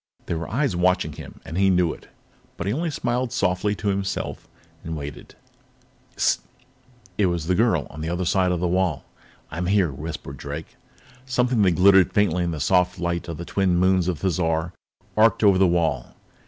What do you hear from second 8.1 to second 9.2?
side of the wall.